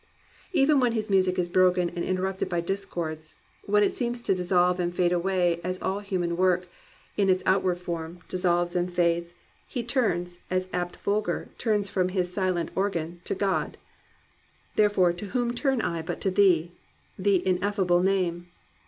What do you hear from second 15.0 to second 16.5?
to whom turn I but to